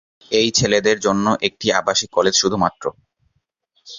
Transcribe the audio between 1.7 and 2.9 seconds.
আবাসিক কলেজ শুধুমাত্র।